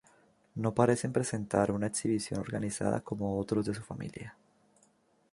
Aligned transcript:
No 0.55 0.73
parecen 0.73 1.13
presentar 1.13 1.71
una 1.71 1.85
exhibición 1.85 2.39
organizada 2.39 3.01
como 3.01 3.37
otros 3.37 3.67
de 3.67 3.75
su 3.75 3.83
familia. 3.83 4.35